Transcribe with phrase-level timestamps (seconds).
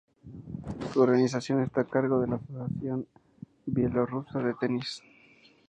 [0.91, 3.05] Su organización está a cargo de la Asociación
[3.67, 5.03] Bielorrusa de Tenis.